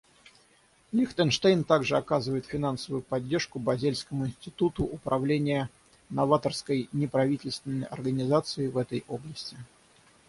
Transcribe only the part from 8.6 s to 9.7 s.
в этой области.